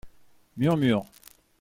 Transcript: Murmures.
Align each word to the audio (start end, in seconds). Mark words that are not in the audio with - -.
Murmures. 0.57 1.05